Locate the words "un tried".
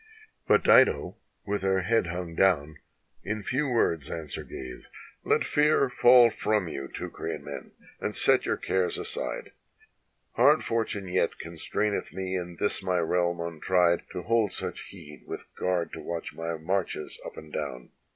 13.41-14.01